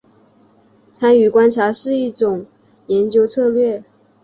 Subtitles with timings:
[0.91, 2.47] 参与观察是一种
[2.87, 3.83] 研究策略。